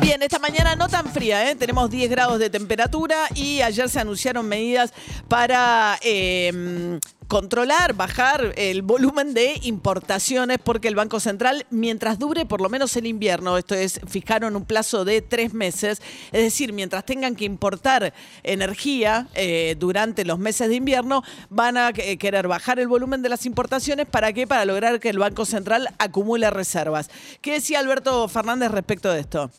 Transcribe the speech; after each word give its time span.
Bien, 0.00 0.22
esta 0.22 0.38
mañana 0.38 0.76
no 0.76 0.88
tan 0.88 1.06
fría, 1.06 1.50
¿eh? 1.50 1.54
tenemos 1.54 1.90
10 1.90 2.10
grados 2.10 2.38
de 2.38 2.50
temperatura 2.50 3.28
y 3.34 3.62
ayer 3.62 3.88
se 3.88 4.00
anunciaron 4.00 4.46
medidas 4.46 4.92
para 5.28 5.98
eh, 6.02 6.98
controlar, 7.34 7.94
bajar 7.94 8.54
el 8.56 8.82
volumen 8.82 9.34
de 9.34 9.58
importaciones 9.64 10.58
porque 10.62 10.86
el 10.86 10.94
Banco 10.94 11.18
Central, 11.18 11.66
mientras 11.68 12.20
dure 12.20 12.46
por 12.46 12.60
lo 12.60 12.68
menos 12.68 12.96
el 12.96 13.06
invierno, 13.06 13.58
esto 13.58 13.74
es, 13.74 14.00
fijaron 14.06 14.54
un 14.54 14.64
plazo 14.64 15.04
de 15.04 15.20
tres 15.20 15.52
meses, 15.52 16.00
es 16.30 16.42
decir, 16.44 16.72
mientras 16.72 17.04
tengan 17.04 17.34
que 17.34 17.44
importar 17.44 18.14
energía 18.44 19.26
eh, 19.34 19.74
durante 19.80 20.24
los 20.24 20.38
meses 20.38 20.68
de 20.68 20.76
invierno, 20.76 21.24
van 21.50 21.76
a 21.76 21.90
eh, 21.96 22.18
querer 22.18 22.46
bajar 22.46 22.78
el 22.78 22.86
volumen 22.86 23.20
de 23.20 23.30
las 23.30 23.46
importaciones. 23.46 24.06
¿Para 24.06 24.32
qué? 24.32 24.46
Para 24.46 24.64
lograr 24.64 25.00
que 25.00 25.08
el 25.08 25.18
Banco 25.18 25.44
Central 25.44 25.88
acumule 25.98 26.48
reservas. 26.50 27.10
¿Qué 27.40 27.54
decía 27.54 27.80
Alberto 27.80 28.28
Fernández 28.28 28.70
respecto 28.70 29.10
de 29.10 29.18
esto? 29.18 29.50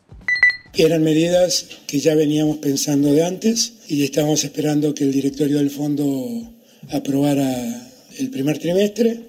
Eran 0.75 1.03
medidas 1.03 1.67
que 1.87 1.99
ya 1.99 2.15
veníamos 2.15 2.59
pensando 2.59 3.11
de 3.11 3.25
antes 3.25 3.79
y 3.89 4.05
estábamos 4.05 4.45
esperando 4.45 4.93
que 4.93 5.03
el 5.03 5.11
directorio 5.11 5.57
del 5.57 5.71
fondo 5.71 6.54
aprobara 6.89 7.91
el 8.17 8.29
primer 8.29 8.57
trimestre 8.59 9.19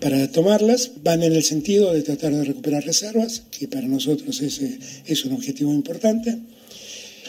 para 0.00 0.30
tomarlas. 0.30 0.92
Van 1.02 1.22
en 1.22 1.32
el 1.32 1.42
sentido 1.42 1.92
de 1.92 2.02
tratar 2.02 2.32
de 2.32 2.44
recuperar 2.44 2.84
reservas, 2.84 3.42
que 3.50 3.68
para 3.68 3.86
nosotros 3.86 4.40
es 4.40 5.24
un 5.24 5.32
objetivo 5.32 5.72
importante, 5.72 6.38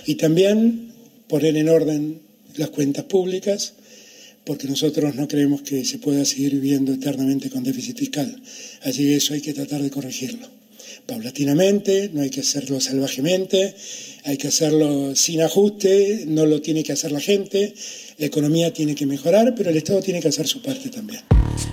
y 0.06 0.16
también 0.16 0.92
poner 1.28 1.56
en 1.58 1.70
orden 1.70 2.20
las 2.56 2.70
cuentas 2.70 3.06
públicas, 3.06 3.74
porque 4.44 4.68
nosotros 4.68 5.16
no 5.16 5.28
creemos 5.28 5.62
que 5.62 5.86
se 5.86 6.00
pueda 6.00 6.26
seguir 6.26 6.54
viviendo 6.56 6.94
eternamente 6.94 7.50
con 7.50 7.64
déficit 7.64 7.98
fiscal. 7.98 8.42
Así 8.82 9.04
que 9.04 9.16
eso 9.18 9.34
hay 9.34 9.42
que 9.42 9.54
tratar 9.54 9.82
de 9.82 9.92
corregirlo 9.92 10.60
paulatinamente, 11.06 12.10
no 12.14 12.22
hay 12.22 12.30
que 12.30 12.42
hacerlo 12.42 12.80
salvajemente, 12.80 13.76
hay 14.26 14.38
que 14.38 14.50
hacerlo 14.50 15.16
sin 15.16 15.42
ajuste, 15.42 16.26
no 16.28 16.46
lo 16.46 16.62
tiene 16.62 16.84
que 16.84 16.92
hacer 16.92 17.12
la 17.12 17.20
gente, 17.20 17.74
la 18.18 18.26
economía 18.26 18.74
tiene 18.74 18.96
que 18.96 19.06
mejorar, 19.06 19.54
pero 19.56 19.70
el 19.70 19.78
Estado 19.78 20.02
tiene 20.02 20.20
que 20.20 20.28
hacer 20.28 20.48
su 20.48 20.62
parte 20.62 20.90
también. 20.90 21.22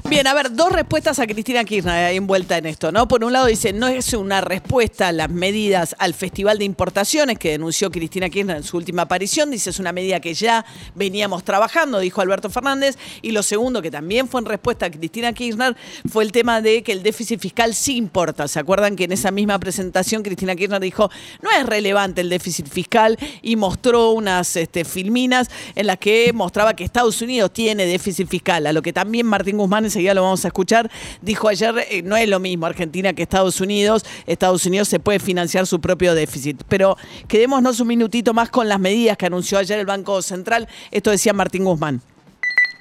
Bien, 0.08 0.27
a 0.27 0.34
ver, 0.34 0.55
dos 0.55 0.70
respuestas 0.70 1.19
a 1.19 1.27
Cristina 1.27 1.64
Kirchner 1.64 2.14
envuelta 2.14 2.56
en 2.56 2.66
esto, 2.66 2.92
¿no? 2.92 3.08
Por 3.08 3.25
un 3.25 3.33
lado 3.33 3.47
dice, 3.47 3.72
no 3.72 3.88
es 3.88 4.12
una 4.14 4.41
respuesta 4.41 5.08
a 5.08 5.12
las 5.12 5.28
medidas 5.28 5.97
al 5.98 6.14
Festival 6.14 6.58
de 6.58 6.64
Importaciones 6.64 7.38
que 7.38 7.50
denunció 7.50 7.91
Cristina 7.91 8.30
Kirchner 8.30 8.58
en 8.58 8.62
su 8.62 8.77
última 8.77 9.03
aparición, 9.03 9.50
dice, 9.50 9.70
es 9.70 9.81
una 9.81 9.92
medida 9.92 10.20
que 10.20 10.34
ya 10.34 10.64
veníamos 10.94 11.44
trabajando, 11.44 11.98
dijo 11.98 12.20
Alberto 12.20 12.48
Fernández, 12.50 12.97
y 13.22 13.33
lo 13.33 13.42
segundo, 13.42 13.83
que 13.83 13.91
también 13.91 14.28
fue 14.28 14.41
en 14.41 14.47
respuesta 14.47 14.86
a 14.86 14.91
Cristina 14.91 15.33
Kirchner, 15.33 15.77
fue 16.08 16.22
el 16.22 16.31
tema 16.31 16.60
de 16.62 16.83
que 16.83 16.92
el 16.92 17.03
déficit 17.03 17.41
fiscal 17.41 17.75
sí 17.75 17.97
importa. 17.97 18.47
¿Se 18.47 18.60
acuerdan 18.60 18.94
que 18.94 19.05
en 19.05 19.12
esa 19.12 19.33
misma 19.33 19.58
presentación 19.58 20.22
Cristina 20.22 20.55
Kirchner 20.55 20.81
dijo, 20.81 21.10
no 21.42 21.50
es 21.50 21.66
relevante 21.66 22.20
el 22.20 22.28
déficit 22.28 22.36
fiscal 22.39 23.19
y 23.42 23.56
mostró 23.56 24.12
unas 24.12 24.56
este, 24.56 24.84
filminas 24.84 25.51
en 25.75 25.87
las 25.87 25.98
que 25.98 26.33
mostraba 26.33 26.75
que 26.75 26.84
Estados 26.84 27.20
Unidos 27.23 27.53
tiene 27.53 27.87
déficit 27.87 28.28
fiscal, 28.28 28.67
a 28.67 28.73
lo 28.73 28.83
que 28.83 28.93
también 28.93 29.27
Martín 29.27 29.59
Guzmán 29.59 29.84
enseguida 29.84 30.15
lo 30.15 30.23
vamos 30.23 30.45
a 30.45 30.48
escuchar, 30.48 30.91
dijo 31.23 31.48
ayer, 31.48 31.75
eh, 31.91 32.03
no 32.03 32.17
es 32.17 32.28
lo 32.28 32.41
mismo 32.41 32.67
Argentina 32.67 33.12
que 33.12 33.23
Estados 33.23 33.61
Unidos, 33.61 34.05
Estados 34.27 34.65
Unidos 34.66 34.88
se 34.88 35.00
puede 35.00 35.19
financiar 35.19 35.66
su 35.66 35.81
propio 35.81 36.15
déficit. 36.15 36.62
Pero 36.69 36.97
quedémonos 37.28 37.81
un 37.81 37.88
minutito 37.88 38.34
más 38.34 38.50
con 38.50 38.69
las 38.69 38.81
medidas 38.81 39.16
que 39.16 39.27
anunció 39.27 39.59
ayer 39.59 39.78
el 39.78 39.87
Banco 39.87 40.22
Central, 40.22 40.69
esto 40.91 41.10
decía 41.10 41.33
Martín 41.33 41.65
Guzmán. 41.65 42.00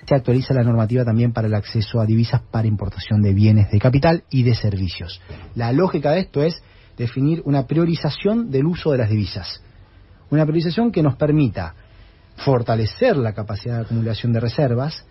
Se 0.07 0.13
actualiza 0.13 0.53
la 0.53 0.63
normativa 0.63 1.03
también 1.03 1.33
para 1.33 1.47
el 1.47 1.55
acceso 1.55 1.99
a 1.99 2.05
divisas 2.05 2.41
para 2.51 2.67
importación 2.67 3.23
de 3.23 3.33
bienes 3.33 3.71
de 3.71 3.79
capital 3.79 4.23
y 4.29 4.43
de 4.43 4.53
servicios. 4.53 5.19
La 5.55 5.71
lógica 5.71 6.11
de 6.11 6.19
esto 6.19 6.43
es 6.43 6.61
definir 6.97 7.41
una 7.45 7.65
priorización 7.65 8.49
del 8.49 8.65
uso 8.65 8.91
de 8.91 8.97
las 8.97 9.09
divisas. 9.09 9.61
Una 10.29 10.43
priorización 10.43 10.91
que 10.91 11.03
nos 11.03 11.15
permita 11.15 11.73
fortalecer 12.37 13.15
la 13.17 13.33
capacidad 13.33 13.77
de 13.77 13.85
acumulación 13.85 14.33
de 14.33 14.39
reservas, 14.39 15.05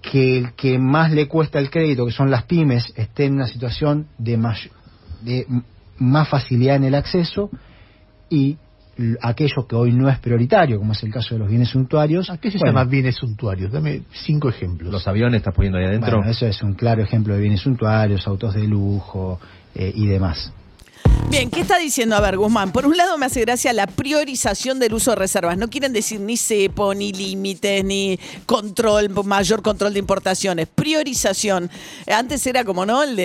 que 0.00 0.38
el 0.38 0.54
que 0.54 0.78
más 0.78 1.12
le 1.12 1.28
cuesta 1.28 1.58
el 1.58 1.70
crédito, 1.70 2.04
que 2.04 2.12
son 2.12 2.30
las 2.30 2.44
pymes, 2.44 2.92
esté 2.96 3.26
en 3.26 3.34
una 3.34 3.46
situación 3.46 4.08
de, 4.18 4.36
de 5.22 5.46
más 5.98 6.28
facilidad 6.28 6.76
en 6.76 6.84
el 6.84 6.94
acceso 6.94 7.50
y 8.28 8.58
aquello 9.22 9.66
que 9.66 9.76
hoy 9.76 9.92
no 9.92 10.08
es 10.08 10.18
prioritario, 10.18 10.78
como 10.78 10.92
es 10.92 11.02
el 11.02 11.12
caso 11.12 11.34
de 11.34 11.40
los 11.40 11.48
bienes 11.48 11.68
suntuarios. 11.68 12.30
¿A 12.30 12.38
qué 12.38 12.50
se 12.50 12.58
llama 12.58 12.84
bienes 12.84 13.16
suntuarios? 13.16 13.72
Dame 13.72 14.02
cinco 14.12 14.48
ejemplos. 14.48 14.92
Los 14.92 15.06
aviones 15.06 15.38
estás 15.38 15.54
poniendo 15.54 15.78
ahí 15.78 15.86
adentro. 15.86 16.18
Bueno, 16.18 16.30
eso 16.30 16.46
es 16.46 16.62
un 16.62 16.74
claro 16.74 17.02
ejemplo 17.02 17.34
de 17.34 17.40
bienes 17.40 17.60
suntuarios, 17.60 18.26
autos 18.26 18.54
de 18.54 18.66
lujo 18.66 19.40
eh, 19.74 19.92
y 19.94 20.06
demás. 20.06 20.52
Bien, 21.32 21.48
¿qué 21.48 21.62
está 21.62 21.78
diciendo? 21.78 22.14
A 22.14 22.20
ver, 22.20 22.36
Guzmán, 22.36 22.72
por 22.72 22.84
un 22.84 22.94
lado 22.94 23.16
me 23.16 23.24
hace 23.24 23.40
gracia 23.40 23.72
la 23.72 23.86
priorización 23.86 24.78
del 24.78 24.92
uso 24.92 25.12
de 25.12 25.16
reservas. 25.16 25.56
No 25.56 25.70
quieren 25.70 25.94
decir 25.94 26.20
ni 26.20 26.36
cepo, 26.36 26.92
ni 26.92 27.10
límites, 27.10 27.82
ni 27.86 28.20
control, 28.44 29.08
mayor 29.24 29.62
control 29.62 29.94
de 29.94 29.98
importaciones. 29.98 30.68
Priorización. 30.68 31.70
Antes 32.06 32.46
era 32.46 32.64
como, 32.64 32.84
¿no? 32.84 33.02
El, 33.02 33.16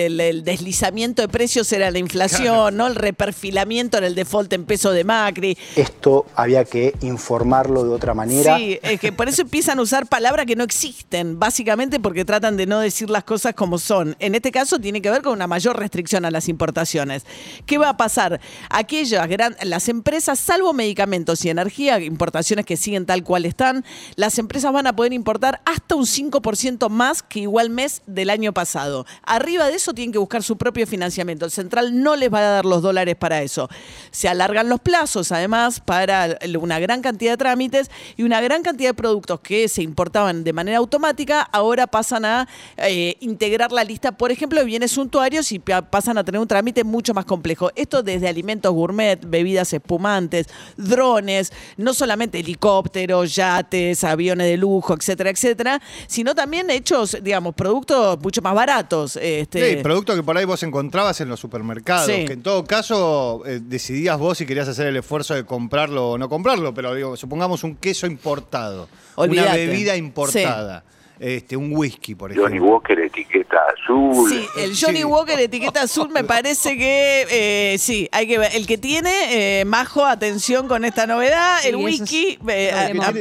deslizamiento 0.42 1.20
de 1.20 1.28
precios 1.28 1.70
era 1.70 1.90
la 1.90 1.98
inflación, 1.98 2.78
¿no? 2.78 2.86
El 2.86 2.94
reperfilamiento 2.94 3.98
en 3.98 4.04
el 4.04 4.14
default 4.14 4.50
en 4.54 4.64
peso 4.64 4.90
de 4.90 5.04
Macri. 5.04 5.58
Esto 5.76 6.24
había 6.34 6.64
que 6.64 6.94
informarlo 7.02 7.84
de 7.84 7.90
otra 7.90 8.14
manera. 8.14 8.56
Sí, 8.56 8.78
es 8.82 8.98
que 9.00 9.12
por 9.12 9.28
eso 9.28 9.42
empiezan 9.42 9.80
a 9.80 9.82
usar 9.82 10.06
palabras 10.06 10.46
que 10.46 10.56
no 10.56 10.64
existen, 10.64 11.38
básicamente 11.38 12.00
porque 12.00 12.24
tratan 12.24 12.56
de 12.56 12.64
no 12.64 12.80
decir 12.80 13.10
las 13.10 13.24
cosas 13.24 13.52
como 13.52 13.76
son. 13.76 14.16
En 14.18 14.34
este 14.34 14.50
caso 14.50 14.78
tiene 14.78 15.02
que 15.02 15.10
ver 15.10 15.20
con 15.20 15.34
una 15.34 15.46
mayor 15.46 15.78
restricción 15.78 16.24
a 16.24 16.30
las 16.30 16.48
importaciones. 16.48 17.26
¿Qué 17.68 17.76
va 17.76 17.90
a 17.90 17.96
pasar? 17.98 18.40
Aquellas 18.70 19.28
las 19.62 19.90
empresas, 19.90 20.40
salvo 20.40 20.72
medicamentos 20.72 21.44
y 21.44 21.50
energía, 21.50 22.00
importaciones 22.00 22.64
que 22.64 22.78
siguen 22.78 23.04
tal 23.04 23.22
cual 23.22 23.44
están, 23.44 23.84
las 24.16 24.38
empresas 24.38 24.72
van 24.72 24.86
a 24.86 24.96
poder 24.96 25.12
importar 25.12 25.60
hasta 25.66 25.94
un 25.94 26.06
5% 26.06 26.88
más 26.88 27.22
que 27.22 27.40
igual 27.40 27.68
mes 27.68 28.00
del 28.06 28.30
año 28.30 28.54
pasado. 28.54 29.04
Arriba 29.22 29.66
de 29.66 29.74
eso 29.74 29.92
tienen 29.92 30.12
que 30.12 30.18
buscar 30.18 30.42
su 30.42 30.56
propio 30.56 30.86
financiamiento. 30.86 31.44
El 31.44 31.50
central 31.50 32.02
no 32.02 32.16
les 32.16 32.32
va 32.32 32.38
a 32.38 32.52
dar 32.52 32.64
los 32.64 32.80
dólares 32.80 33.16
para 33.16 33.42
eso. 33.42 33.68
Se 34.12 34.30
alargan 34.30 34.70
los 34.70 34.80
plazos, 34.80 35.30
además, 35.30 35.80
para 35.80 36.38
una 36.58 36.78
gran 36.78 37.02
cantidad 37.02 37.32
de 37.32 37.36
trámites 37.36 37.90
y 38.16 38.22
una 38.22 38.40
gran 38.40 38.62
cantidad 38.62 38.88
de 38.88 38.94
productos 38.94 39.40
que 39.40 39.68
se 39.68 39.82
importaban 39.82 40.42
de 40.42 40.54
manera 40.54 40.78
automática, 40.78 41.42
ahora 41.42 41.86
pasan 41.86 42.24
a 42.24 42.48
eh, 42.78 43.18
integrar 43.20 43.72
la 43.72 43.84
lista, 43.84 44.12
por 44.12 44.32
ejemplo, 44.32 44.58
de 44.58 44.64
bienes 44.64 44.92
suntuarios 44.92 45.52
y 45.52 45.58
pasan 45.58 46.16
a 46.16 46.24
tener 46.24 46.40
un 46.40 46.48
trámite 46.48 46.82
mucho 46.82 47.12
más 47.12 47.26
complejo. 47.26 47.57
Esto 47.74 48.02
desde 48.02 48.28
alimentos 48.28 48.72
gourmet, 48.72 49.18
bebidas 49.26 49.72
espumantes, 49.72 50.46
drones, 50.76 51.52
no 51.76 51.94
solamente 51.94 52.40
helicópteros, 52.40 53.34
yates, 53.34 54.04
aviones 54.04 54.46
de 54.46 54.56
lujo, 54.56 54.94
etcétera, 54.94 55.30
etcétera, 55.30 55.80
sino 56.06 56.34
también 56.34 56.70
hechos, 56.70 57.16
digamos, 57.22 57.54
productos 57.54 58.20
mucho 58.20 58.42
más 58.42 58.54
baratos. 58.54 59.16
Este... 59.16 59.76
Sí, 59.76 59.82
productos 59.82 60.16
que 60.16 60.22
por 60.22 60.36
ahí 60.36 60.44
vos 60.44 60.62
encontrabas 60.62 61.20
en 61.20 61.28
los 61.28 61.40
supermercados, 61.40 62.06
que 62.06 62.32
en 62.32 62.42
todo 62.42 62.64
caso 62.64 63.42
eh, 63.46 63.60
decidías 63.62 64.18
vos 64.18 64.38
si 64.38 64.46
querías 64.46 64.68
hacer 64.68 64.86
el 64.86 64.96
esfuerzo 64.96 65.34
de 65.34 65.44
comprarlo 65.44 66.10
o 66.10 66.18
no 66.18 66.28
comprarlo, 66.28 66.72
pero 66.74 66.94
digo, 66.94 67.16
supongamos 67.16 67.64
un 67.64 67.76
queso 67.76 68.06
importado, 68.06 68.88
una 69.16 69.52
bebida 69.52 69.96
importada 69.96 70.84
este, 71.20 71.56
un 71.56 71.72
whisky, 71.74 72.14
por 72.14 72.30
ejemplo. 72.30 72.48
Johnny 72.48 72.60
Walker 72.60 72.98
etiqueta 73.00 73.58
azul. 73.74 74.30
Sí, 74.30 74.46
el 74.56 74.76
Johnny 74.76 75.02
Walker 75.02 75.38
etiqueta 75.38 75.82
azul 75.82 76.10
me 76.10 76.22
parece 76.22 76.76
que 76.76 77.26
eh, 77.30 77.78
sí, 77.78 78.08
hay 78.12 78.26
que 78.26 78.38
ver. 78.38 78.54
El 78.54 78.66
que 78.66 78.78
tiene, 78.78 79.60
eh, 79.60 79.64
Majo, 79.64 80.04
atención 80.04 80.68
con 80.68 80.84
esta 80.84 81.06
novedad, 81.06 81.58
el 81.64 81.76
whisky, 81.76 82.38
eh, 82.48 82.72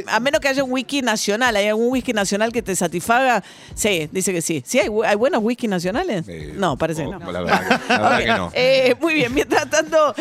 a, 0.08 0.20
menos 0.20 0.40
que 0.42 0.48
haya 0.48 0.64
un 0.64 0.72
whisky 0.72 1.02
nacional, 1.02 1.56
¿hay 1.56 1.68
algún 1.68 1.92
whisky 1.92 2.14
nacional 2.14 2.52
que 2.52 2.62
te 2.62 2.76
satisfaga? 2.76 3.44
Sí, 3.74 4.10
dice 4.12 4.32
que 4.32 4.42
sí. 4.42 4.62
¿Sí 4.66 4.80
hay, 4.80 5.16
buenos 5.16 5.42
whisky 5.44 5.68
nacionales? 5.68 6.26
no, 6.56 6.78
parece 6.78 7.04
que 7.04 7.10
no. 7.10 7.32
La 7.32 7.42
verdad, 7.42 8.20
que, 8.20 8.28
no. 8.28 8.52
muy 9.02 9.14
bien, 9.16 9.34
mientras 9.34 9.70
tanto, 9.70 10.14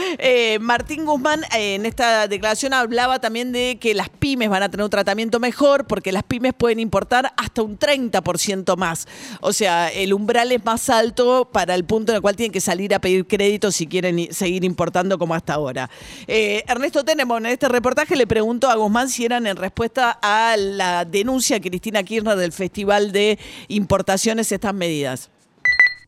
Martín 0.61 1.05
Guzmán 1.05 1.43
en 1.53 1.85
esta 1.85 2.27
declaración 2.27 2.73
hablaba 2.73 3.19
también 3.19 3.53
de 3.53 3.77
que 3.79 3.95
las 3.95 4.09
pymes 4.09 4.49
van 4.49 4.63
a 4.63 4.71
tener 4.71 4.85
un 4.85 4.91
tratamiento 4.91 5.41
mejor 5.41 5.87
porque 5.87 6.13
las 6.13 6.23
pymes 6.23 6.55
pueden 6.55 6.81
importar 6.81 7.33
hasta 7.37 7.66
un 7.67 7.79
30% 7.79 8.77
más. 8.77 9.07
O 9.41 9.53
sea, 9.53 9.89
el 9.89 10.15
umbral 10.15 10.53
es 10.53 10.65
más 10.65 10.89
alto 10.89 11.49
para 11.53 11.75
el 11.75 11.85
punto 11.85 12.13
en 12.13 12.17
el 12.17 12.23
cual 12.23 12.37
tienen 12.37 12.53
que 12.53 12.61
salir 12.61 12.95
a 12.95 13.01
pedir 13.01 13.27
crédito 13.27 13.71
si 13.71 13.87
quieren 13.87 14.33
seguir 14.33 14.65
importando 14.65 15.19
como 15.19 15.35
hasta 15.35 15.55
ahora. 15.55 15.91
Eh, 16.27 16.65
Ernesto 16.67 17.05
Tenemos 17.05 17.39
en 17.39 17.47
este 17.47 17.69
reportaje 17.69 18.17
le 18.17 18.27
preguntó 18.27 18.71
a 18.71 18.77
Guzmán 18.77 19.09
si 19.09 19.25
eran 19.25 19.47
en 19.47 19.57
respuesta 19.57 20.19
a 20.23 20.57
la 20.57 21.05
denuncia 21.05 21.59
de 21.59 21.69
Cristina 21.69 22.03
Kirchner 22.03 22.37
del 22.37 22.53
Festival 22.53 23.13
de 23.13 23.39
Importaciones 23.69 24.53
estas 24.53 24.75
medidas. 24.75 25.31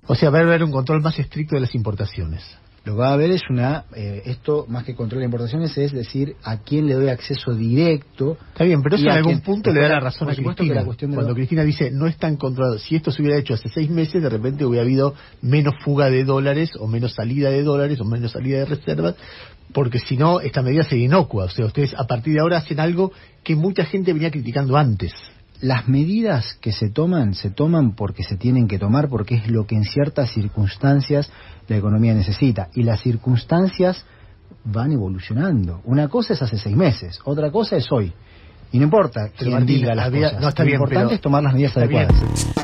O 0.07 0.15
sea, 0.15 0.31
va 0.31 0.39
a 0.39 0.43
haber 0.43 0.63
un 0.63 0.73
control 0.73 1.03
más 1.03 1.19
estricto 1.19 1.55
de 1.55 1.61
las 1.61 1.75
importaciones. 1.75 2.43
Lo 2.85 2.95
que 2.95 3.01
va 3.01 3.11
a 3.11 3.13
haber 3.15 3.31
es 3.33 3.43
una, 3.51 3.85
eh, 3.95 4.23
esto 4.27 4.65
más 4.69 4.85
que 4.85 4.95
control 4.95 5.21
de 5.21 5.27
importaciones 5.27 5.77
es 5.77 5.93
decir 5.93 6.37
a 6.43 6.59
quién 6.59 6.87
le 6.87 6.95
doy 6.95 7.09
acceso 7.09 7.55
directo. 7.55 8.39
Está 8.53 8.65
bien, 8.65 8.83
pero 8.83 8.97
eso 8.97 9.05
en 9.05 9.13
algún 9.13 9.41
punto 9.41 9.71
le 9.71 9.81
da 9.81 9.89
la 9.89 10.01
razón 10.01 10.31
a 10.31 10.35
Cristina. 10.35 10.85
Cuando 10.85 11.35
Cristina 11.35 11.65
dice 11.65 11.91
no 11.91 12.07
están 12.07 12.37
controlados, 12.37 12.83
si 12.83 12.97
esto 12.97 13.11
se 13.11 13.23
hubiera 13.23 13.39
hecho 13.39 13.55
hace 13.55 13.69
seis 13.69 13.91
meses, 13.91 14.23
de 14.23 14.29
repente 14.29 14.65
hubiera 14.65 14.85
habido 14.85 15.15
menos 15.43 15.75
fuga 15.85 16.09
de 16.09 16.25
dólares 16.25 16.71
o 16.79 16.87
menos 16.87 17.15
salida 17.15 17.51
de 17.51 17.63
dólares 17.63 18.01
o 18.01 18.05
menos 18.05 18.33
salida 18.33 18.59
de 18.59 18.65
reservas, 18.65 19.17
porque 19.73 19.99
si 19.99 20.17
no, 20.17 20.41
esta 20.41 20.63
medida 20.63 20.85
sería 20.85 21.07
inocua. 21.07 21.45
O 21.45 21.51
sea, 21.51 21.67
ustedes 21.67 21.95
a 21.95 22.07
partir 22.07 22.35
de 22.35 22.41
ahora 22.41 22.59
hacen 22.59 22.81
algo 22.81 23.13
que 23.43 23.55
mucha 23.55 23.85
gente 23.85 24.13
venía 24.13 24.31
criticando 24.31 24.77
antes 24.77 25.13
las 25.61 25.89
medidas 25.89 26.57
que 26.61 26.73
se 26.73 26.89
toman 26.91 27.35
se 27.35 27.51
toman 27.51 27.95
porque 27.95 28.23
se 28.23 28.37
tienen 28.37 28.69
que 28.69 28.79
tomar, 28.79 29.09
porque 29.09 29.37
es 29.37 29.51
lo 29.51 29.67
que 29.67 29.75
en 29.75 29.85
ciertas 29.85 30.31
circunstancias 30.33 31.31
la 31.67 31.77
economía 31.77 32.15
necesita. 32.15 32.69
Y 32.75 32.83
las 32.83 33.01
circunstancias 33.01 34.05
van 34.65 34.93
evolucionando. 34.93 35.81
Una 35.85 36.09
cosa 36.09 36.35
es 36.35 36.43
hace 36.43 36.59
seis 36.59 36.77
meses, 36.77 37.21
otra 37.25 37.51
cosa 37.51 37.77
es 37.77 37.91
hoy. 37.91 38.13
Y 38.71 38.79
no 38.79 38.85
importa 38.85 39.31
que 39.31 39.47
diga 39.65 39.95
las 39.95 40.11
cosas. 40.11 40.41
No 40.41 40.49
está 40.49 40.63
lo 40.63 40.71
importante 40.71 41.15
es 41.15 41.21
tomar 41.23 41.43
las 41.43 41.55
medidas 41.55 41.75
adecuadas. 41.77 42.13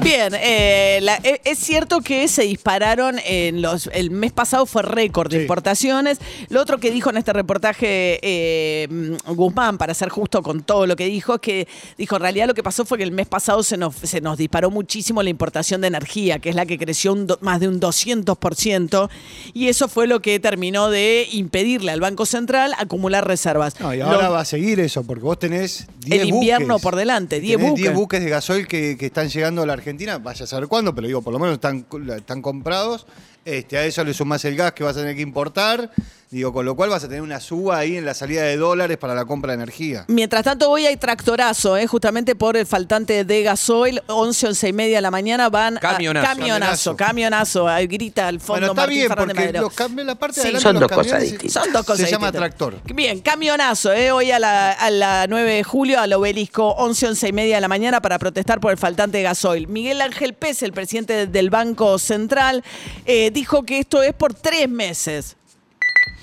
Bien, 0.03 0.35
eh, 0.35 1.01
eh, 1.23 1.41
es 1.45 1.59
cierto 1.59 2.03
que 2.03 2.29
se 2.29 2.43
dispararon 2.43 3.17
en 3.25 3.63
los. 3.63 3.87
El 3.87 4.11
mes 4.11 4.33
pasado 4.33 4.67
fue 4.67 4.83
récord 4.83 5.31
de 5.31 5.43
importaciones. 5.43 6.19
Lo 6.51 6.61
otro 6.61 6.79
que 6.79 6.91
dijo 6.91 7.09
en 7.09 7.17
este 7.17 7.33
reportaje 7.33 8.21
eh, 8.23 9.17
Guzmán, 9.29 9.79
para 9.79 9.95
ser 9.95 10.11
justo 10.11 10.43
con 10.43 10.63
todo 10.63 10.87
lo 10.87 10.95
que 10.95 11.07
dijo, 11.07 11.37
es 11.37 11.41
que 11.41 11.69
dijo: 11.97 12.17
en 12.17 12.23
realidad 12.23 12.49
lo 12.49 12.55
que 12.55 12.63
pasó 12.63 12.85
fue 12.85 12.99
que 12.99 13.05
el 13.05 13.13
mes 13.13 13.27
pasado 13.27 13.63
se 13.63 13.79
nos, 13.79 13.97
se 13.97 14.21
nos 14.21 14.37
disparó 14.37 14.71
muchísimo 14.71 15.23
la 15.23 15.31
importación 15.31 15.81
de 15.81 15.87
energía, 15.87 16.39
que 16.39 16.51
es 16.51 16.55
la 16.55 16.67
que 16.67 16.77
creció 16.77 17.17
más 17.41 17.61
de 17.61 17.69
un 17.69 17.81
200%. 17.81 19.09
Y 19.55 19.69
eso 19.69 19.89
fue 19.89 20.07
lo 20.07 20.21
que 20.21 20.39
terminó 20.39 20.91
de 20.91 21.27
impedirle 21.33 21.93
al 21.93 22.01
Banco 22.01 22.27
Central 22.27 22.75
acumular 22.79 23.27
reservas. 23.27 23.75
y 23.81 24.01
ahora 24.01 24.29
va 24.29 24.41
a 24.41 24.45
seguir 24.45 24.81
eso, 24.81 25.03
porque 25.03 25.23
vos 25.23 25.39
tenés 25.39 25.87
el 26.07 26.29
invierno 26.29 26.79
por 26.79 26.97
delante, 26.97 27.41
10 27.41 27.61
buques. 27.61 27.83
10 27.83 27.95
buques 27.95 28.25
de 28.25 28.31
gasoil 28.31 28.67
que, 28.67 28.97
que, 28.99 29.07
están 29.07 29.29
llegando 29.29 29.63
a 29.63 29.67
la 29.67 29.73
Argentina, 29.73 30.19
vaya 30.19 30.45
a 30.45 30.47
saber 30.47 30.69
cuándo, 30.69 30.95
pero 30.95 31.07
digo, 31.07 31.23
por 31.23 31.33
lo 31.33 31.39
menos 31.39 31.55
están, 31.55 31.87
están 32.17 32.43
comprados. 32.43 33.07
Este, 33.45 33.77
a 33.77 33.85
eso 33.85 34.03
le 34.05 34.15
sumás 34.15 34.45
el 34.45 34.57
gas 34.57 34.73
que 34.73 34.85
vas 34.85 34.97
a 34.97 35.01
tener 35.01 35.17
que 35.17 35.23
importar. 35.23 35.91
Digo, 36.35 36.53
con 36.53 36.67
lo 36.67 36.75
cual 36.75 36.91
vas 36.91 37.05
a 37.05 37.07
tener 37.07 37.23
una 37.23 37.39
suba 37.39 37.79
ahí 37.79 37.97
en 37.97 38.05
la 38.05 38.13
salida 38.13 38.43
de 38.43 38.57
dólares 38.57 38.97
para 38.99 39.15
la 39.15 39.25
compra 39.25 39.53
de 39.53 39.55
energía. 39.55 40.05
Mientras 40.09 40.43
tanto, 40.43 40.69
hoy 40.69 40.85
hay 40.85 40.97
tractorazo, 40.97 41.77
¿eh? 41.77 41.87
justamente 41.87 42.35
por 42.35 42.57
el 42.57 42.67
faltante 42.67 43.25
de 43.25 43.43
gasoil. 43.45 44.03
11, 44.09 44.49
11 44.49 44.69
y 44.69 44.73
media 44.73 44.97
de 44.97 45.03
la 45.03 45.13
mañana 45.13 45.49
van 45.49 45.77
camionazo. 45.77 46.27
a 46.27 46.35
camionazo, 46.35 46.97
camionazo. 46.97 47.69
Ahí 47.69 47.87
grita 47.87 48.27
al 48.27 48.41
fondo 48.41 48.67
bueno, 48.67 48.73
está 48.73 48.83
Martín 48.83 48.99
bien, 48.99 49.09
porque 49.09 49.53
los 49.61 50.07
la 50.07 50.15
parte 50.17 50.43
de 50.43 50.59
son, 50.59 50.81
dos 50.81 50.91
cosas 50.91 51.23
distintas. 51.23 51.53
son 51.53 51.73
dos 51.73 51.87
cosas 51.87 52.05
Se 52.05 52.11
llama 52.11 52.33
tractor. 52.33 52.81
Bien, 52.93 53.21
camionazo, 53.21 53.93
¿eh? 53.93 54.11
hoy 54.11 54.33
a 54.33 54.41
la, 54.41 54.73
a 54.73 54.91
la 54.91 55.27
9 55.29 55.53
de 55.53 55.63
julio 55.63 56.01
al 56.01 56.13
obelisco, 56.15 56.71
11, 56.71 57.09
11 57.11 57.29
y 57.29 57.33
media 57.33 57.55
de 57.57 57.61
la 57.61 57.69
mañana 57.69 58.03
para 58.03 58.19
protestar 58.19 58.59
por 58.59 58.73
el 58.73 58.79
faltante 58.79 59.19
de 59.19 59.23
gasoil. 59.23 59.69
Miguel 59.69 60.01
Ángel 60.01 60.35
Pérez, 60.35 60.65
el 60.65 60.73
presidente 60.73 61.29
del 61.29 61.51
Banco 61.51 61.97
Central, 62.01 62.65
eh, 63.07 63.31
dijo 63.35 63.65
que 63.67 63.81
esto 63.81 64.03
es 64.03 64.15
por 64.15 64.33
tres 64.33 64.69
meses 64.69 65.37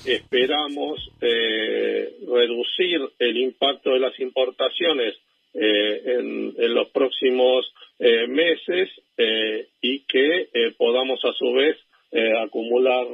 esperamos 0.04 1.10
eh, 1.20 2.16
reducir 2.26 3.00
el 3.18 3.36
impacto 3.38 3.90
de 3.90 4.00
las 4.00 4.18
importaciones 4.20 5.14
eh, 5.54 6.02
en, 6.04 6.74
los 6.74 6.88
próximos 6.90 7.72
eh, 7.98 8.26
meses 8.26 8.88
y 9.80 10.00
que 10.06 10.48
podamos 10.76 11.24
a 11.24 11.32
su 11.34 11.52
vez 11.52 11.76
acumular 12.40 13.06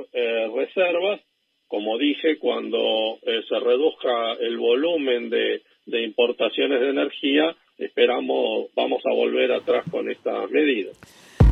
reservas. 0.54 1.20
Como 1.66 1.98
dije, 1.98 2.38
cuando 2.38 3.18
se 3.22 3.60
reduzca 3.60 4.32
el 4.40 4.56
volumen 4.56 5.28
de, 5.28 5.62
de 5.84 6.02
importaciones 6.02 6.80
de 6.80 6.88
energía, 6.88 7.54
esperamos, 7.76 8.68
vamos 8.74 9.02
a 9.04 9.12
volver 9.12 9.52
atrás 9.52 9.84
con 9.90 10.10
esta 10.10 10.46
medida. 10.46 10.92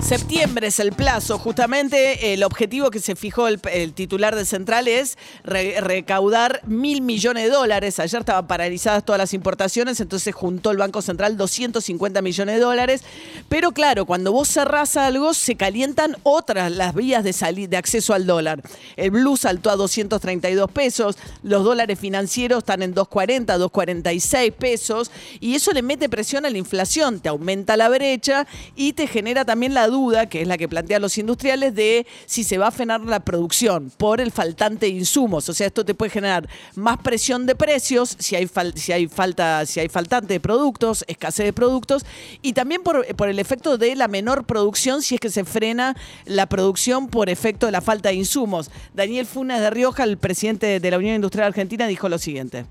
Septiembre 0.07 0.69
es 0.69 0.79
el 0.79 0.93
plazo. 0.93 1.37
Justamente 1.37 2.33
el 2.33 2.45
objetivo 2.45 2.93
que 2.93 3.01
se 3.01 3.17
fijó 3.17 3.49
el, 3.49 3.93
titular 3.93 4.37
de 4.37 4.45
Central 4.45 4.87
es 4.87 5.19
recaudar 5.43 6.61
mil 6.65 7.01
millones 7.03 7.43
de 7.43 7.51
dólares. 7.51 7.99
Ayer 7.99 8.21
estaban 8.21 8.47
paralizadas 8.47 9.05
todas 9.05 9.19
las 9.19 9.35
importaciones, 9.35 9.99
entonces 9.99 10.33
juntó 10.33 10.71
el 10.71 10.77
Banco 10.77 11.03
Central 11.03 11.37
250 11.37 12.23
millones 12.23 12.55
de 12.55 12.61
dólares. 12.61 13.03
Pero 13.49 13.73
claro, 13.73 14.07
cuando 14.07 14.31
vos 14.31 14.47
cerrás 14.49 14.97
algo, 14.97 15.35
se 15.35 15.57
calientan 15.57 16.17
otras 16.23 16.71
las 16.71 16.95
vías 16.95 17.25
de, 17.25 17.67
de 17.67 17.77
acceso 17.77 18.15
al 18.15 18.27
dólar. 18.27 18.63
El 18.95 19.11
blue 19.11 19.37
saltó 19.37 19.71
a 19.71 19.77
232 19.77 20.71
pesos, 20.71 21.17
los 21.43 21.65
dólares 21.65 21.99
financieros 21.99 22.59
están 22.59 22.83
en 22.83 22.95
240, 22.95 23.59
246 23.59 24.53
pesos, 24.53 25.11
y 25.41 25.57
eso 25.57 25.73
le 25.73 25.83
mete 25.83 26.09
presión 26.09 26.47
a 26.47 26.51
la 26.51 26.59
inflación, 26.59 27.19
te 27.19 27.29
aumenta 27.29 27.77
la 27.77 27.89
brecha 27.89 28.47
y 28.77 28.93
te 28.93 29.09
genera 29.09 29.45
también 29.45 29.75
la 29.75 29.89
duda, 29.89 29.96
que 30.29 30.43
es 30.43 30.49
la 30.49 30.59
que 30.59 30.69
plantean 30.69 31.03
los 31.03 31.17
industriales, 31.19 31.75
de 31.75 32.07
si 32.27 32.45
se 32.45 32.59
va 32.59 32.69
a 32.69 32.71
frenar 32.71 33.01
la 33.01 33.21
producción 33.21 33.91
por 33.97 34.21
el 34.21 34.31
faltante 34.31 34.87
de 34.87 34.93
insumos. 34.93 35.49
O 35.49 35.55
sea, 35.55 35.67
esto 35.67 35.85
te 35.85 35.95
puede 35.95 36.11
generar 36.11 36.49
más 36.75 36.99
presión 36.99 37.47
de 37.47 37.55
precios 37.55 38.17
si 38.19 38.37
hay, 38.37 38.49
si 38.75 38.93
hay, 38.93 39.07
falta, 39.07 39.65
si 39.67 39.81
hay 39.81 39.89
faltante 39.89 40.35
de 40.35 40.41
productos, 40.41 41.05
escasez 41.09 41.47
de 41.47 41.53
productos, 41.53 42.05
y 42.43 42.53
también 42.53 42.83
por, 42.83 43.07
por 43.17 43.29
el 43.29 43.39
efecto 43.39 43.79
de 43.79 43.97
la 43.97 44.09
menor 44.09 44.45
producción 44.45 45.03
si 45.03 45.15
es 45.15 45.21
que 45.21 45.31
se 45.31 45.45
frena 45.45 45.97
la 46.27 46.47
producción 46.47 47.09
por 47.09 47.29
efecto 47.29 47.67
de 47.67 47.73
la 47.73 47.81
falta 47.81 48.11
de 48.11 48.17
insumos. 48.17 48.71
Daniel 48.95 49.27
Funes 49.27 49.61
de 49.61 49.71
Rioja, 49.71 50.05
el 50.05 50.19
presidente 50.19 50.81
de 50.81 50.91
la 50.91 50.99
Unión 50.99 51.15
Industrial 51.15 51.47
Argentina, 51.47 51.87
dijo 51.87 52.09
lo 52.09 52.19
siguiente. 52.19 52.67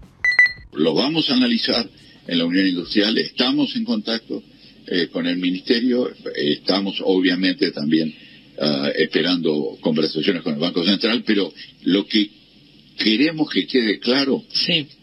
Lo 0.74 0.94
vamos 0.94 1.30
a 1.30 1.34
analizar 1.34 1.90
en 2.28 2.38
la 2.38 2.46
Unión 2.46 2.68
Industrial, 2.68 3.18
estamos 3.18 3.76
en 3.76 3.86
contacto 3.86 4.44
eh, 4.88 5.08
con 5.12 5.28
el 5.28 5.38
Ministerio. 5.38 6.12
estamos 6.36 6.98
obviamente 7.04 7.72
también 7.72 8.14
ah, 8.60 8.90
esperando 8.96 9.78
conversaciones 9.82 10.42
con 10.44 10.54
el 10.54 10.60
Banco 10.60 10.84
Central, 10.86 11.24
pero 11.26 11.52
lo 11.84 12.06
que 12.06 12.30
queremos 12.98 13.50
que 13.50 13.68
quede 13.68 14.00
claro 14.00 14.44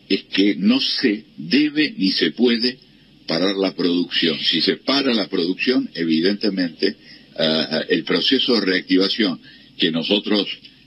es 0.09 0.25
que 0.25 0.57
no 0.57 0.81
se 0.81 1.25
debe 1.37 1.95
ni 1.97 2.11
se 2.13 2.31
puede 2.33 2.79
parar 3.27 3.57
la 3.57 3.75
producción. 3.75 4.39
Si 4.41 4.61
se 4.61 4.77
para 4.77 5.15
la 5.15 5.29
producción, 5.29 5.89
evidentemente 5.95 6.97
ah, 7.37 7.83
el 7.89 8.05
proceso 8.05 8.55
de 8.55 8.61
reactivación 8.63 9.41
que 9.79 9.91
nosotros 9.91 10.47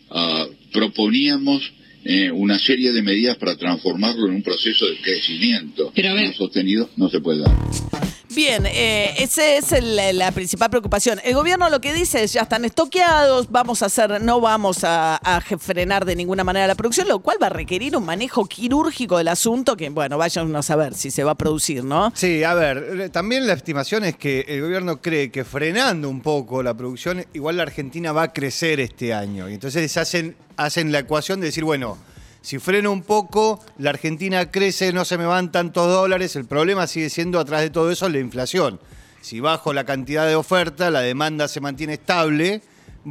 ah, 0.09 0.47
proponíamos 0.71 1.71
eh, 2.07 2.29
una 2.31 2.59
serie 2.59 2.91
de 2.91 3.01
medidas 3.01 3.35
para 3.37 3.55
transformarlo 3.55 4.27
en 4.27 4.35
un 4.35 4.43
proceso 4.43 4.85
de 4.85 4.97
crecimiento 4.97 5.91
sostenido 6.37 6.87
no 6.97 7.09
se 7.09 7.19
puede 7.19 7.39
dar. 7.39 8.14
Bien, 8.35 8.65
eh, 8.65 9.13
esa 9.17 9.45
es 9.55 9.71
la 9.81 10.29
principal 10.33 10.69
preocupación. 10.69 11.21
El 11.23 11.35
gobierno 11.35 11.69
lo 11.69 11.79
que 11.79 11.93
dice 11.93 12.21
es 12.21 12.33
ya 12.33 12.41
están 12.41 12.65
estoqueados, 12.65 13.49
vamos 13.49 13.81
a 13.81 13.85
hacer, 13.85 14.21
no 14.21 14.41
vamos 14.41 14.79
a, 14.83 15.21
frenar 15.59 16.03
de 16.03 16.17
ninguna 16.17 16.43
manera 16.43 16.67
la 16.67 16.75
producción, 16.75 17.07
lo 17.07 17.19
cual 17.19 17.37
va 17.41 17.47
a 17.47 17.49
requerir 17.49 17.95
un 17.95 18.05
manejo 18.05 18.45
quirúrgico 18.45 19.17
del 19.17 19.29
asunto 19.29 19.77
que, 19.77 19.89
bueno, 19.89 20.17
vayan 20.17 20.53
a 20.53 20.61
saber 20.61 20.95
si 20.95 21.11
se 21.11 21.23
va 21.23 21.31
a 21.31 21.35
producir, 21.35 21.85
¿no? 21.85 22.11
Sí, 22.13 22.43
a 22.43 22.53
ver, 22.53 23.09
también 23.09 23.47
la 23.47 23.53
estimación 23.53 24.03
es 24.03 24.17
que 24.17 24.41
el 24.49 24.61
gobierno 24.61 25.01
cree 25.01 25.31
que 25.31 25.45
frenando 25.45 26.09
un 26.09 26.19
poco 26.19 26.61
la 26.61 26.73
producción, 26.73 27.25
igual 27.33 27.55
la 27.55 27.63
Argentina 27.63 28.11
va 28.11 28.23
a 28.23 28.33
crecer 28.33 28.81
este 28.81 29.13
año. 29.13 29.49
Y 29.49 29.53
entonces 29.53 29.95
hacen, 29.95 30.35
hacen 30.57 30.91
la 30.91 30.99
ecuación 30.99 31.39
de 31.39 31.47
decir, 31.47 31.63
bueno, 31.63 31.97
si 32.45 32.59
freno 32.59 32.91
un 32.91 33.01
poco, 33.01 33.59
la 33.79 33.89
Argentina 33.89 34.51
crece, 34.51 34.93
no 34.93 35.03
se 35.03 35.17
me 35.17 35.25
van 35.25 35.51
tantos 35.51 35.91
dólares, 35.91 36.35
el 36.35 36.45
problema 36.45 36.85
sigue 36.85 37.09
siendo 37.09 37.39
atrás 37.39 37.61
de 37.61 37.71
todo 37.71 37.89
eso 37.89 38.07
la 38.07 38.19
inflación. 38.19 38.79
Si 39.21 39.39
bajo 39.39 39.73
la 39.73 39.83
cantidad 39.83 40.27
de 40.27 40.35
oferta, 40.35 40.91
la 40.91 40.99
demanda 40.99 41.47
se 41.47 41.59
mantiene 41.59 41.93
estable. 41.93 42.61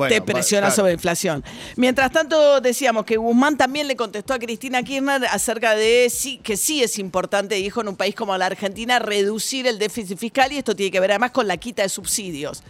te 0.08 0.22
presiona 0.22 0.70
sobre 0.70 0.90
la 0.90 0.94
inflación. 0.94 1.42
Mientras 1.74 2.12
tanto, 2.12 2.60
decíamos 2.60 3.04
que 3.04 3.16
Guzmán 3.16 3.56
también 3.56 3.88
le 3.88 3.96
contestó 3.96 4.34
a 4.34 4.38
Cristina 4.38 4.84
Kirchner 4.84 5.24
acerca 5.24 5.74
de 5.74 6.10
sí, 6.10 6.38
que 6.38 6.56
sí 6.56 6.84
es 6.84 7.00
importante, 7.00 7.56
dijo, 7.56 7.80
en 7.80 7.88
un 7.88 7.96
país 7.96 8.14
como 8.14 8.38
la 8.38 8.46
Argentina, 8.46 9.00
reducir 9.00 9.66
el 9.66 9.80
déficit 9.80 10.16
fiscal 10.16 10.52
y 10.52 10.58
esto 10.58 10.76
tiene 10.76 10.92
que 10.92 11.00
ver 11.00 11.10
además 11.10 11.32
con 11.32 11.48
la 11.48 11.56
quita 11.56 11.82
de 11.82 11.88
subsidios. 11.88 12.62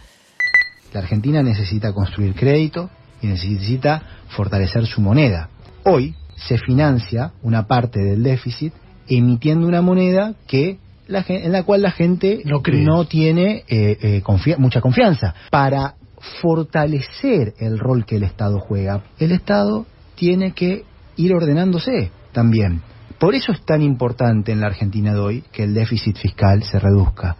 La 0.93 1.01
Argentina 1.01 1.43
necesita 1.43 1.93
construir 1.93 2.33
crédito 2.33 2.89
y 3.21 3.27
necesita 3.27 4.25
fortalecer 4.35 4.87
su 4.87 4.99
moneda. 4.99 5.51
Hoy, 5.83 6.15
se 6.35 6.57
financia 6.57 7.31
una 7.41 7.67
parte 7.67 7.99
del 7.99 8.23
déficit 8.23 8.73
emitiendo 9.07 9.67
una 9.67 9.81
moneda 9.81 10.33
que 10.47 10.79
la, 11.07 11.23
en 11.27 11.51
la 11.51 11.63
cual 11.63 11.81
la 11.81 11.91
gente 11.91 12.41
no, 12.45 13.05
tiene 13.05 13.63
eh, 13.67 14.21
eh, 14.27 14.55
mucha 14.57 14.81
confianza. 14.81 15.35
Para 15.51 15.95
fortalecer 16.41 17.53
el 17.59 17.77
rol 17.77 18.05
que 18.05 18.15
el 18.15 18.23
Estado 18.23 18.59
juega. 18.59 19.03
El 19.19 19.31
Estado 19.31 19.85
tiene 20.15 20.53
que 20.53 20.83
ir 21.15 21.33
ordenándose 21.33 22.11
también. 22.31 22.81
Por 23.19 23.35
eso 23.35 23.51
es 23.51 23.63
tan 23.63 23.81
importante 23.81 24.51
en 24.51 24.61
la 24.61 24.67
Argentina 24.67 25.13
de 25.13 25.19
hoy 25.19 25.43
que 25.51 25.63
el 25.63 25.73
déficit 25.73 26.17
fiscal 26.17 26.63
se 26.63 26.79
reduzca 26.79 27.37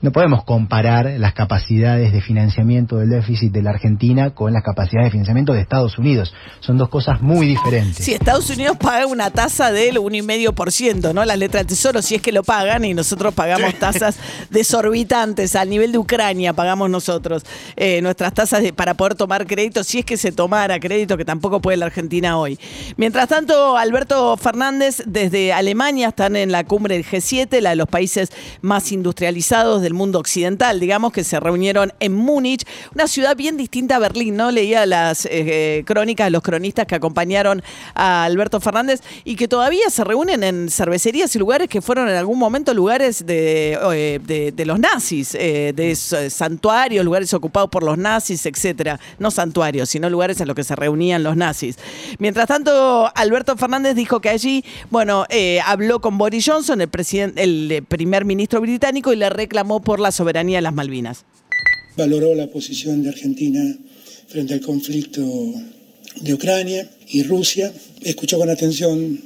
no 0.00 0.12
podemos 0.12 0.44
comparar 0.44 1.06
las 1.18 1.34
capacidades 1.34 2.12
de 2.12 2.20
financiamiento 2.20 2.98
del 2.98 3.10
déficit 3.10 3.52
de 3.52 3.62
la 3.62 3.70
Argentina 3.70 4.30
con 4.30 4.52
las 4.52 4.62
capacidades 4.62 5.06
de 5.06 5.10
financiamiento 5.10 5.52
de 5.52 5.60
Estados 5.60 5.98
Unidos. 5.98 6.32
Son 6.60 6.78
dos 6.78 6.88
cosas 6.88 7.20
muy 7.20 7.48
diferentes. 7.48 8.04
Si 8.04 8.12
Estados 8.12 8.48
Unidos 8.50 8.76
paga 8.76 9.06
una 9.06 9.30
tasa 9.30 9.72
del 9.72 9.96
1,5%, 9.96 11.12
¿no? 11.12 11.24
La 11.24 11.36
letra 11.36 11.58
del 11.58 11.66
Tesoro, 11.66 12.00
si 12.00 12.14
es 12.14 12.22
que 12.22 12.30
lo 12.30 12.44
pagan, 12.44 12.84
y 12.84 12.94
nosotros 12.94 13.34
pagamos 13.34 13.74
tasas 13.74 14.18
desorbitantes 14.50 15.56
al 15.56 15.68
nivel 15.68 15.90
de 15.90 15.98
Ucrania, 15.98 16.52
pagamos 16.52 16.88
nosotros 16.90 17.44
eh, 17.76 18.00
nuestras 18.00 18.32
tasas 18.32 18.62
para 18.72 18.94
poder 18.94 19.16
tomar 19.16 19.46
crédito, 19.46 19.82
si 19.82 20.00
es 20.00 20.04
que 20.04 20.16
se 20.16 20.30
tomara 20.30 20.78
crédito, 20.78 21.16
que 21.16 21.24
tampoco 21.24 21.60
puede 21.60 21.76
la 21.76 21.86
Argentina 21.86 22.38
hoy. 22.38 22.58
Mientras 22.96 23.28
tanto, 23.28 23.76
Alberto 23.76 24.36
Fernández, 24.36 25.02
desde 25.06 25.52
Alemania, 25.52 26.08
están 26.08 26.36
en 26.36 26.52
la 26.52 26.64
cumbre 26.64 26.94
del 26.94 27.04
G7, 27.04 27.60
la 27.60 27.70
de 27.70 27.76
los 27.76 27.88
países 27.88 28.30
más 28.60 28.92
industrializados 28.92 29.82
del 29.88 29.94
mundo 29.94 30.18
occidental, 30.18 30.80
digamos, 30.80 31.12
que 31.12 31.24
se 31.24 31.40
reunieron 31.40 31.94
en 31.98 32.14
Múnich, 32.14 32.66
una 32.94 33.08
ciudad 33.08 33.34
bien 33.34 33.56
distinta 33.56 33.96
a 33.96 33.98
Berlín, 33.98 34.36
¿no? 34.36 34.50
Leía 34.50 34.84
las 34.84 35.26
eh, 35.30 35.82
crónicas 35.86 36.26
de 36.26 36.30
los 36.30 36.42
cronistas 36.42 36.86
que 36.86 36.94
acompañaron 36.94 37.62
a 37.94 38.24
Alberto 38.24 38.60
Fernández 38.60 39.00
y 39.24 39.36
que 39.36 39.48
todavía 39.48 39.88
se 39.88 40.04
reúnen 40.04 40.44
en 40.44 40.68
cervecerías 40.68 41.34
y 41.34 41.38
lugares 41.38 41.68
que 41.68 41.80
fueron 41.80 42.06
en 42.10 42.16
algún 42.16 42.38
momento 42.38 42.74
lugares 42.74 43.24
de, 43.24 43.78
eh, 43.94 44.52
de, 44.54 44.66
los 44.66 44.78
nazis, 44.78 45.34
eh, 45.34 45.72
de 45.74 45.96
santuarios, 45.96 47.02
lugares 47.02 47.32
ocupados 47.32 47.70
por 47.70 47.82
los 47.82 47.96
nazis, 47.96 48.44
etcétera. 48.44 49.00
No 49.18 49.30
santuarios, 49.30 49.88
sino 49.88 50.10
lugares 50.10 50.38
en 50.42 50.48
los 50.48 50.54
que 50.54 50.64
se 50.64 50.76
reunían 50.76 51.22
los 51.22 51.34
nazis. 51.34 51.78
Mientras 52.18 52.46
tanto, 52.46 53.10
Alberto 53.14 53.56
Fernández 53.56 53.94
dijo 53.94 54.20
que 54.20 54.28
allí, 54.28 54.62
bueno, 54.90 55.24
habló 55.64 56.02
con 56.02 56.18
Boris 56.18 56.44
Johnson, 56.46 56.82
el, 56.82 56.90
el 57.36 57.84
primer 57.88 58.26
ministro 58.26 58.60
británico, 58.60 59.14
y 59.14 59.16
le 59.16 59.30
reclamó 59.30 59.77
por 59.80 60.00
la 60.00 60.12
soberanía 60.12 60.58
de 60.58 60.62
las 60.62 60.74
Malvinas. 60.74 61.24
Valoró 61.96 62.34
la 62.34 62.48
posición 62.48 63.02
de 63.02 63.08
Argentina 63.08 63.76
frente 64.28 64.54
al 64.54 64.60
conflicto 64.60 65.24
de 66.20 66.34
Ucrania 66.34 66.88
y 67.08 67.22
Rusia. 67.22 67.72
Escuchó 68.02 68.38
con 68.38 68.50
atención 68.50 69.20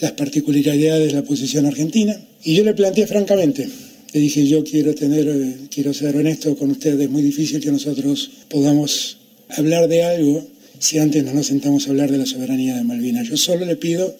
las 0.00 0.12
particularidades 0.12 1.08
de 1.08 1.12
la 1.14 1.22
posición 1.22 1.66
argentina 1.66 2.18
y 2.42 2.54
yo 2.54 2.64
le 2.64 2.74
planteé 2.74 3.06
francamente, 3.06 3.68
le 4.12 4.20
dije 4.20 4.46
yo 4.46 4.64
quiero 4.64 4.94
tener, 4.94 5.68
quiero 5.70 5.94
ser 5.94 6.16
honesto 6.16 6.56
con 6.56 6.70
ustedes, 6.70 7.00
es 7.00 7.10
muy 7.10 7.22
difícil 7.22 7.60
que 7.60 7.70
nosotros 7.70 8.30
podamos 8.48 9.18
hablar 9.50 9.88
de 9.88 10.02
algo 10.02 10.44
si 10.78 10.98
antes 10.98 11.22
no 11.22 11.34
nos 11.34 11.46
sentamos 11.46 11.86
a 11.86 11.90
hablar 11.90 12.10
de 12.10 12.18
la 12.18 12.26
soberanía 12.26 12.74
de 12.74 12.84
Malvinas. 12.84 13.28
Yo 13.28 13.36
solo 13.36 13.66
le 13.66 13.76
pido 13.76 14.16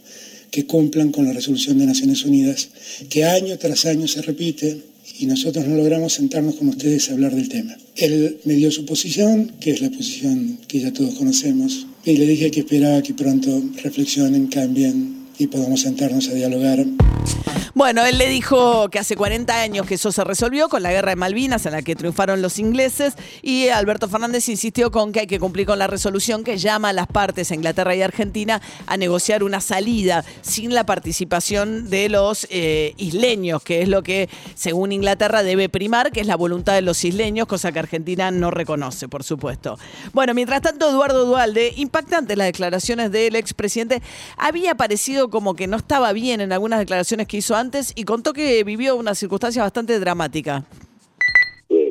que 0.50 0.66
cumplan 0.66 1.10
con 1.10 1.24
la 1.24 1.32
resolución 1.32 1.78
de 1.78 1.86
Naciones 1.86 2.24
Unidas, 2.24 2.68
que 3.08 3.24
año 3.24 3.56
tras 3.58 3.86
año 3.86 4.06
se 4.06 4.20
repite, 4.20 4.78
y 5.18 5.26
nosotros 5.26 5.66
no 5.66 5.76
logramos 5.76 6.14
sentarnos 6.14 6.56
con 6.56 6.68
ustedes 6.68 7.10
a 7.10 7.12
hablar 7.12 7.34
del 7.34 7.48
tema. 7.48 7.76
Él 7.96 8.38
me 8.44 8.54
dio 8.54 8.70
su 8.70 8.84
posición, 8.84 9.52
que 9.60 9.70
es 9.72 9.80
la 9.80 9.90
posición 9.90 10.58
que 10.68 10.80
ya 10.80 10.92
todos 10.92 11.14
conocemos, 11.14 11.86
y 12.04 12.16
le 12.16 12.26
dije 12.26 12.50
que 12.50 12.60
esperaba 12.60 13.02
que 13.02 13.14
pronto 13.14 13.62
reflexionen, 13.82 14.46
cambien 14.46 15.26
y 15.38 15.46
podamos 15.46 15.80
sentarnos 15.80 16.28
a 16.28 16.34
dialogar. 16.34 16.86
Bueno, 17.72 18.04
él 18.04 18.18
le 18.18 18.28
dijo 18.28 18.88
que 18.88 18.98
hace 18.98 19.14
40 19.14 19.54
años 19.54 19.86
que 19.86 19.94
eso 19.94 20.10
se 20.10 20.24
resolvió 20.24 20.68
con 20.68 20.82
la 20.82 20.90
guerra 20.90 21.10
de 21.10 21.16
Malvinas 21.16 21.66
en 21.66 21.72
la 21.72 21.82
que 21.82 21.94
triunfaron 21.94 22.42
los 22.42 22.58
ingleses 22.58 23.14
y 23.42 23.68
Alberto 23.68 24.08
Fernández 24.08 24.48
insistió 24.48 24.90
con 24.90 25.12
que 25.12 25.20
hay 25.20 25.26
que 25.28 25.38
cumplir 25.38 25.66
con 25.68 25.78
la 25.78 25.86
resolución 25.86 26.42
que 26.42 26.58
llama 26.58 26.88
a 26.88 26.92
las 26.92 27.06
partes, 27.06 27.52
a 27.52 27.54
Inglaterra 27.54 27.94
y 27.94 28.02
Argentina, 28.02 28.60
a 28.86 28.96
negociar 28.96 29.44
una 29.44 29.60
salida 29.60 30.24
sin 30.42 30.74
la 30.74 30.84
participación 30.84 31.88
de 31.90 32.08
los 32.08 32.48
eh, 32.50 32.94
isleños, 32.96 33.62
que 33.62 33.82
es 33.82 33.88
lo 33.88 34.02
que 34.02 34.28
según 34.56 34.90
Inglaterra 34.90 35.44
debe 35.44 35.68
primar, 35.68 36.10
que 36.10 36.20
es 36.20 36.26
la 36.26 36.36
voluntad 36.36 36.74
de 36.74 36.82
los 36.82 37.04
isleños, 37.04 37.46
cosa 37.46 37.70
que 37.70 37.78
Argentina 37.78 38.32
no 38.32 38.50
reconoce, 38.50 39.06
por 39.06 39.22
supuesto. 39.22 39.78
Bueno, 40.12 40.34
mientras 40.34 40.60
tanto, 40.60 40.90
Eduardo 40.90 41.24
Dualde, 41.24 41.72
impactante 41.76 42.34
las 42.34 42.48
declaraciones 42.48 43.12
del 43.12 43.36
expresidente, 43.36 44.02
había 44.36 44.74
parecido 44.74 45.30
como 45.30 45.54
que 45.54 45.68
no 45.68 45.76
estaba 45.76 46.12
bien 46.12 46.40
en 46.40 46.52
algunas 46.52 46.80
declaraciones 46.80 47.28
que 47.28 47.36
hizo 47.36 47.54
antes 47.54 47.59
y 47.94 48.04
contó 48.04 48.32
que 48.32 48.64
vivió 48.64 48.96
una 48.96 49.14
circunstancia 49.14 49.62
bastante 49.62 50.00
dramática. 50.00 50.64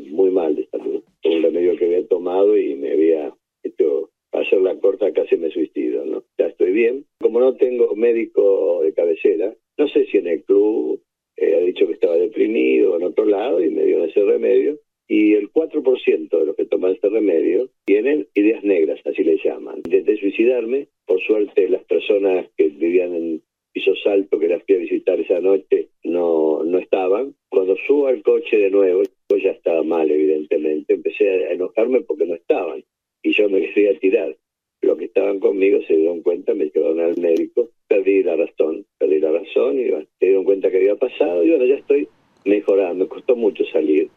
muy 0.10 0.32
mal 0.32 0.56
de 0.56 0.68
salud, 0.72 1.04
un 1.24 1.44
remedio 1.44 1.78
que 1.78 1.86
había 1.86 2.08
tomado 2.08 2.58
y 2.58 2.74
me 2.74 2.92
había 2.92 3.36
hecho, 3.62 4.10
hacer 4.32 4.62
la 4.62 4.76
corta, 4.80 5.14
casi 5.14 5.38
me 5.38 5.52
suicido, 5.52 6.06
¿no? 6.06 6.24
Ya 6.40 6.48
estoy 6.48 6.72
bien. 6.72 7.06
Como 7.22 7.40
no 7.40 7.54
tengo 7.56 7.96
médico 7.96 8.82
de 8.82 8.94
cabecera, 8.94 9.54
no 9.78 9.88
sé 9.90 10.06
si 10.08 10.18
en 10.18 10.28
el 10.28 10.44
club 10.44 11.04
eh, 11.38 11.56
ha 11.56 11.60
dicho 11.60 11.86
que 11.86 11.94
estaba 11.94 12.16
deprimido 12.16 12.98
en 12.98 13.04
otro 13.04 13.26
lado 13.26 13.64
y 13.64 13.70
me 13.70 13.86
dio 13.86 14.04
ese 14.04 14.24
remedio. 14.24 14.80
Y 15.08 15.34
el 15.36 15.52
4% 15.54 16.30
de 16.30 16.46
los 16.46 16.56
que 16.56 16.66
toman 16.66 16.94
este 16.94 17.10
remedio 17.10 17.70
tienen 17.86 18.28
ideas 18.34 18.64
negras, 18.64 19.00
así 19.06 19.24
le 19.24 19.38
llaman. 19.44 19.78
Intenté 19.78 20.18
suicidarme, 20.18 20.88
por 21.06 21.22
suerte 21.22 21.70
las 21.70 21.84
personas 21.84 22.48
que 22.58 22.70
vivían 22.70 23.14
en 23.14 23.44
piso 23.72 23.94
salto 24.04 24.40
que 24.40 24.48
las 24.48 24.64
fui 24.64 24.76
a 24.76 24.80
visitar 24.80 25.20
esa 25.20 25.40
noche 25.40 25.90
no, 26.04 26.64
no 26.64 26.78
estaban. 26.80 27.36
Cuando 27.50 27.76
subo 27.88 28.08
al 28.08 28.22
coche 28.24 28.58
de 28.58 28.70
nuevo, 28.70 29.04
pues 29.28 29.44
ya 29.44 29.52
estaba 29.52 29.84
mal, 29.84 30.10
evidentemente. 30.10 30.94
Empecé 30.94 31.30
a 31.30 31.52
enojarme 31.52 32.02
porque 32.02 32.26
no 32.26 32.36
estaban 32.36 32.84
y 33.24 33.34
yo 33.34 33.50
me 33.50 33.62
quería 33.62 33.98
tirar. 34.00 34.36
Los 34.82 34.98
que 34.98 35.06
estaban 35.06 35.40
conmigo 35.40 35.80
se 35.88 35.96
dieron 35.96 36.22
cuenta, 36.22 36.54
me 36.54 36.72
llevaron 36.74 37.02
al 37.02 37.18
médico, 37.18 37.70
perdí 37.88 38.24
la 38.24 38.38
razón, 38.38 38.86
perdí 38.98 39.20
la 39.20 39.32
razón 39.32 39.78
y 39.78 39.90
se 39.90 40.26
dieron 40.26 40.46
cuenta 40.46 40.72
que 40.72 40.78
había 40.78 40.96
pasado 40.96 41.44
y 41.44 41.50
bueno, 41.50 41.66
ya 41.66 41.76
estoy 41.76 42.08
mejorando. 42.46 43.06
Me 43.06 43.10
costó 43.10 43.36
mucho 43.36 43.64
salir. 43.66 44.10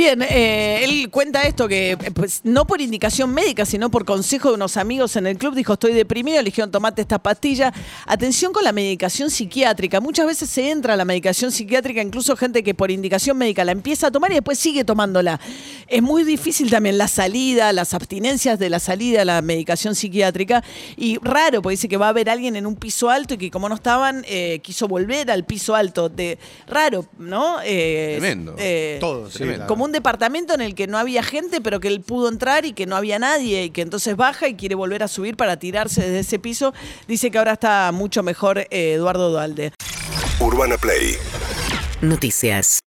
Bien, 0.00 0.22
eh, 0.22 0.82
él 0.82 1.10
cuenta 1.10 1.42
esto 1.42 1.68
que 1.68 1.98
pues, 2.14 2.40
no 2.42 2.66
por 2.66 2.80
indicación 2.80 3.34
médica, 3.34 3.66
sino 3.66 3.90
por 3.90 4.06
consejo 4.06 4.48
de 4.48 4.54
unos 4.54 4.78
amigos 4.78 5.14
en 5.16 5.26
el 5.26 5.36
club, 5.36 5.54
dijo 5.54 5.74
estoy 5.74 5.92
deprimido, 5.92 6.38
le 6.38 6.44
dijeron 6.44 6.70
tomate 6.70 7.02
esta 7.02 7.18
pastilla. 7.18 7.70
Atención 8.06 8.54
con 8.54 8.64
la 8.64 8.72
medicación 8.72 9.28
psiquiátrica. 9.28 10.00
Muchas 10.00 10.24
veces 10.24 10.48
se 10.48 10.70
entra 10.70 10.94
a 10.94 10.96
la 10.96 11.04
medicación 11.04 11.52
psiquiátrica, 11.52 12.00
incluso 12.00 12.34
gente 12.34 12.62
que 12.62 12.72
por 12.72 12.90
indicación 12.90 13.36
médica 13.36 13.62
la 13.62 13.72
empieza 13.72 14.06
a 14.06 14.10
tomar 14.10 14.30
y 14.30 14.36
después 14.36 14.58
sigue 14.58 14.84
tomándola. 14.84 15.38
Es 15.86 16.00
muy 16.00 16.24
difícil 16.24 16.70
también 16.70 16.96
la 16.96 17.06
salida, 17.06 17.70
las 17.74 17.92
abstinencias 17.92 18.58
de 18.58 18.70
la 18.70 18.80
salida 18.80 19.20
a 19.20 19.24
la 19.26 19.42
medicación 19.42 19.94
psiquiátrica. 19.94 20.64
Y 20.96 21.18
raro, 21.18 21.60
porque 21.60 21.74
dice 21.74 21.88
que 21.88 21.98
va 21.98 22.06
a 22.06 22.08
haber 22.08 22.30
alguien 22.30 22.56
en 22.56 22.64
un 22.64 22.76
piso 22.76 23.10
alto 23.10 23.34
y 23.34 23.36
que 23.36 23.50
como 23.50 23.68
no 23.68 23.74
estaban, 23.74 24.24
eh, 24.26 24.60
quiso 24.62 24.88
volver 24.88 25.30
al 25.30 25.44
piso 25.44 25.74
alto. 25.74 26.08
De, 26.08 26.38
raro, 26.66 27.04
¿no? 27.18 27.58
Eh, 27.62 28.16
tremendo. 28.18 28.56
Todo, 28.98 29.28
tremendo. 29.28 29.66
Como 29.66 29.89
un 29.90 29.92
departamento 29.92 30.54
en 30.54 30.60
el 30.60 30.76
que 30.76 30.86
no 30.86 30.98
había 30.98 31.24
gente, 31.24 31.60
pero 31.60 31.80
que 31.80 31.88
él 31.88 32.00
pudo 32.00 32.28
entrar 32.28 32.64
y 32.64 32.72
que 32.74 32.86
no 32.86 32.94
había 32.94 33.18
nadie 33.18 33.64
y 33.64 33.70
que 33.70 33.82
entonces 33.82 34.16
baja 34.16 34.46
y 34.46 34.54
quiere 34.54 34.76
volver 34.76 35.02
a 35.02 35.08
subir 35.08 35.36
para 35.36 35.58
tirarse 35.58 36.02
desde 36.02 36.20
ese 36.20 36.38
piso. 36.38 36.72
Dice 37.08 37.32
que 37.32 37.38
ahora 37.38 37.54
está 37.54 37.90
mucho 37.92 38.22
mejor 38.22 38.58
eh, 38.58 38.68
Eduardo 38.70 39.30
Dualde. 39.30 39.72
Urbana 40.38 40.76
Play. 40.78 41.16
Noticias. 42.02 42.78